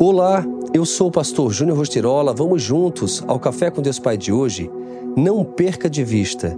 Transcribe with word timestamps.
Olá, 0.00 0.44
eu 0.74 0.84
sou 0.84 1.08
o 1.08 1.12
pastor 1.12 1.52
Júnior 1.52 1.78
Rostirola. 1.78 2.32
Vamos 2.32 2.62
juntos 2.62 3.22
ao 3.26 3.38
Café 3.38 3.70
com 3.70 3.80
Deus 3.80 3.98
Pai 3.98 4.16
de 4.16 4.32
hoje? 4.32 4.70
Não 5.16 5.44
perca 5.44 5.88
de 5.88 6.02
vista. 6.02 6.56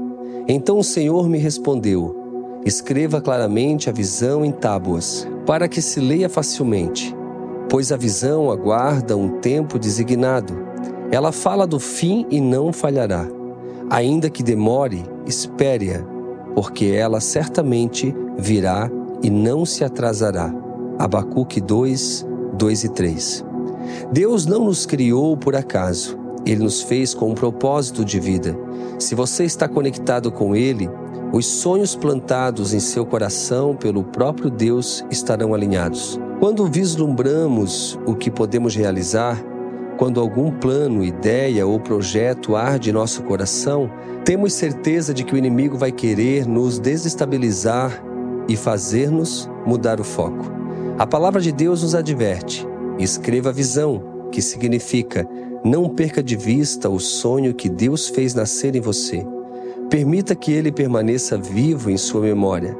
Então 0.48 0.78
o 0.78 0.84
Senhor 0.84 1.28
me 1.28 1.38
respondeu: 1.38 2.60
Escreva 2.64 3.20
claramente 3.20 3.90
a 3.90 3.92
visão 3.92 4.44
em 4.44 4.52
tábuas, 4.52 5.28
para 5.44 5.68
que 5.68 5.82
se 5.82 6.00
leia 6.00 6.28
facilmente, 6.28 7.14
pois 7.68 7.92
a 7.92 7.96
visão 7.96 8.50
aguarda 8.50 9.16
um 9.16 9.40
tempo 9.40 9.78
designado. 9.78 10.54
Ela 11.10 11.32
fala 11.32 11.66
do 11.66 11.78
fim 11.78 12.26
e 12.30 12.40
não 12.40 12.72
falhará. 12.72 13.26
Ainda 13.90 14.30
que 14.30 14.42
demore, 14.42 15.04
espere-a, 15.26 16.02
porque 16.54 16.86
ela 16.86 17.20
certamente 17.20 18.14
virá 18.38 18.90
e 19.22 19.28
não 19.28 19.66
se 19.66 19.84
atrasará. 19.84 20.54
Abacuque 20.98 21.60
2, 21.60 22.26
2 22.54 22.84
e 22.84 22.88
3. 22.88 23.44
Deus 24.12 24.46
não 24.46 24.64
nos 24.64 24.86
criou 24.86 25.36
por 25.36 25.54
acaso. 25.54 26.18
Ele 26.46 26.62
nos 26.62 26.82
fez 26.82 27.14
com 27.14 27.30
um 27.30 27.34
propósito 27.34 28.04
de 28.04 28.20
vida. 28.20 28.56
Se 28.98 29.14
você 29.14 29.44
está 29.44 29.68
conectado 29.68 30.30
com 30.30 30.54
Ele, 30.54 30.88
os 31.32 31.46
sonhos 31.46 31.96
plantados 31.96 32.72
em 32.74 32.80
seu 32.80 33.04
coração 33.04 33.74
pelo 33.74 34.04
próprio 34.04 34.50
Deus 34.50 35.04
estarão 35.10 35.54
alinhados. 35.54 36.20
Quando 36.38 36.66
vislumbramos 36.66 37.98
o 38.06 38.14
que 38.14 38.30
podemos 38.30 38.74
realizar, 38.76 39.42
quando 39.98 40.20
algum 40.20 40.50
plano, 40.50 41.04
ideia 41.04 41.66
ou 41.66 41.80
projeto 41.80 42.56
arde 42.56 42.90
em 42.90 42.92
nosso 42.92 43.22
coração, 43.22 43.90
temos 44.24 44.52
certeza 44.52 45.14
de 45.14 45.24
que 45.24 45.34
o 45.34 45.38
inimigo 45.38 45.76
vai 45.76 45.92
querer 45.92 46.46
nos 46.46 46.78
desestabilizar 46.78 48.02
e 48.48 48.56
fazer-nos 48.56 49.48
mudar 49.66 50.00
o 50.00 50.04
foco. 50.04 50.63
A 50.96 51.06
palavra 51.06 51.40
de 51.40 51.50
Deus 51.50 51.82
nos 51.82 51.94
adverte: 51.94 52.66
escreva 52.98 53.48
a 53.48 53.52
visão, 53.52 54.28
que 54.30 54.40
significa 54.40 55.28
não 55.64 55.88
perca 55.88 56.22
de 56.22 56.36
vista 56.36 56.88
o 56.90 57.00
sonho 57.00 57.54
que 57.54 57.68
Deus 57.68 58.08
fez 58.08 58.34
nascer 58.34 58.76
em 58.76 58.80
você. 58.80 59.26
Permita 59.90 60.34
que 60.34 60.52
ele 60.52 60.70
permaneça 60.70 61.38
vivo 61.38 61.90
em 61.90 61.96
sua 61.96 62.20
memória. 62.20 62.76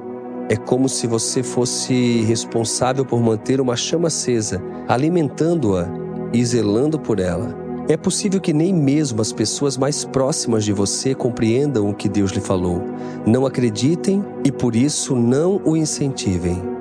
É 0.48 0.56
como 0.56 0.89
se 0.89 1.06
você 1.06 1.43
fosse 1.43 2.21
responsável 2.23 3.05
por 3.05 3.21
manter 3.21 3.61
uma 3.61 3.75
chama 3.75 4.09
acesa, 4.09 4.62
alimentando-a 4.87 5.89
e 6.33 6.45
zelando 6.45 6.99
por 6.99 7.19
ela. 7.19 7.56
É 7.89 7.97
possível 7.97 8.41
que 8.41 8.53
nem 8.53 8.73
mesmo 8.73 9.21
as 9.23 9.33
pessoas 9.33 9.77
mais 9.77 10.05
próximas 10.05 10.65
de 10.65 10.73
você 10.73 11.15
compreendam 11.15 11.89
o 11.89 11.95
que 11.95 12.09
Deus 12.09 12.31
lhe 12.31 12.41
falou. 12.41 12.83
Não 13.27 13.45
acreditem 13.45 14.25
e 14.45 14.53
por 14.53 14.77
isso 14.77 15.17
não 15.17 15.61
o 15.65 15.77
incentivem. 15.77 16.73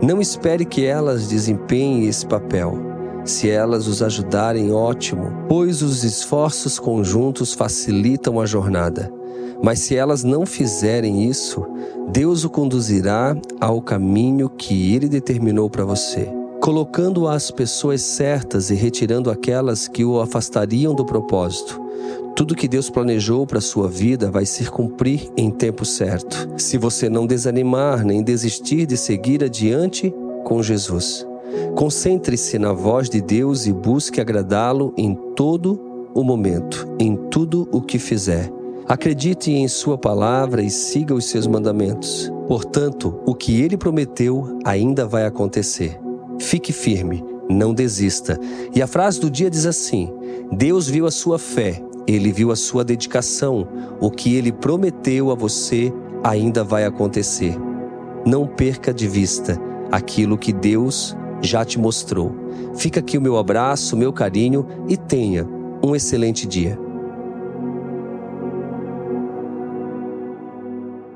Não 0.00 0.20
espere 0.20 0.64
que 0.64 0.84
elas 0.84 1.26
desempenhem 1.26 2.06
esse 2.06 2.24
papel. 2.24 2.78
Se 3.24 3.50
elas 3.50 3.88
os 3.88 4.00
ajudarem, 4.00 4.72
ótimo, 4.72 5.32
pois 5.48 5.82
os 5.82 6.04
esforços 6.04 6.78
conjuntos 6.78 7.52
facilitam 7.52 8.40
a 8.40 8.46
jornada. 8.46 9.12
Mas 9.60 9.80
se 9.80 9.96
elas 9.96 10.22
não 10.22 10.46
fizerem 10.46 11.28
isso, 11.28 11.66
Deus 12.10 12.44
o 12.44 12.50
conduzirá 12.50 13.36
ao 13.60 13.82
caminho 13.82 14.48
que 14.48 14.94
ele 14.94 15.08
determinou 15.08 15.68
para 15.68 15.84
você, 15.84 16.30
colocando 16.60 17.26
as 17.26 17.50
pessoas 17.50 18.00
certas 18.02 18.70
e 18.70 18.74
retirando 18.74 19.32
aquelas 19.32 19.88
que 19.88 20.04
o 20.04 20.20
afastariam 20.20 20.94
do 20.94 21.04
propósito. 21.04 21.87
Tudo 22.34 22.54
que 22.54 22.68
Deus 22.68 22.88
planejou 22.88 23.46
para 23.46 23.58
a 23.58 23.62
sua 23.62 23.88
vida 23.88 24.30
vai 24.30 24.46
se 24.46 24.70
cumprir 24.70 25.28
em 25.36 25.50
tempo 25.50 25.84
certo, 25.84 26.48
se 26.56 26.78
você 26.78 27.08
não 27.08 27.26
desanimar 27.26 28.04
nem 28.04 28.22
desistir 28.22 28.86
de 28.86 28.96
seguir 28.96 29.42
adiante 29.42 30.14
com 30.44 30.62
Jesus. 30.62 31.26
Concentre-se 31.74 32.58
na 32.58 32.72
voz 32.72 33.08
de 33.08 33.20
Deus 33.20 33.66
e 33.66 33.72
busque 33.72 34.20
agradá-lo 34.20 34.92
em 34.96 35.14
todo 35.34 35.80
o 36.14 36.22
momento, 36.22 36.86
em 36.98 37.16
tudo 37.16 37.68
o 37.72 37.80
que 37.80 37.98
fizer. 37.98 38.50
Acredite 38.86 39.52
em 39.52 39.68
Sua 39.68 39.98
palavra 39.98 40.62
e 40.62 40.70
siga 40.70 41.14
os 41.14 41.26
seus 41.26 41.46
mandamentos. 41.46 42.32
Portanto, 42.46 43.20
o 43.26 43.34
que 43.34 43.60
ele 43.60 43.76
prometeu 43.76 44.58
ainda 44.64 45.06
vai 45.06 45.26
acontecer. 45.26 46.00
Fique 46.38 46.72
firme, 46.72 47.22
não 47.50 47.74
desista. 47.74 48.38
E 48.74 48.80
a 48.80 48.86
frase 48.86 49.20
do 49.20 49.30
dia 49.30 49.50
diz 49.50 49.66
assim: 49.66 50.10
Deus 50.50 50.88
viu 50.88 51.06
a 51.06 51.10
sua 51.10 51.38
fé 51.38 51.82
ele 52.08 52.32
viu 52.32 52.50
a 52.50 52.56
sua 52.56 52.82
dedicação. 52.82 53.68
O 54.00 54.10
que 54.10 54.34
ele 54.34 54.50
prometeu 54.50 55.30
a 55.30 55.34
você 55.34 55.92
ainda 56.24 56.64
vai 56.64 56.84
acontecer. 56.84 57.54
Não 58.24 58.46
perca 58.46 58.92
de 58.92 59.06
vista 59.06 59.60
aquilo 59.92 60.38
que 60.38 60.52
Deus 60.52 61.14
já 61.42 61.64
te 61.64 61.78
mostrou. 61.78 62.34
Fica 62.74 63.00
aqui 63.00 63.18
o 63.18 63.20
meu 63.20 63.36
abraço, 63.36 63.96
meu 63.96 64.12
carinho 64.12 64.66
e 64.88 64.96
tenha 64.96 65.46
um 65.84 65.94
excelente 65.94 66.46
dia. 66.46 66.87